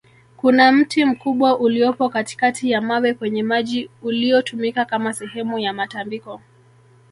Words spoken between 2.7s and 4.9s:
ya mawe kwenye maji uliotumika